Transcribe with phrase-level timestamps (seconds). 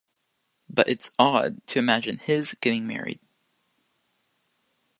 [0.67, 3.19] But it's odd to imagine his getting married.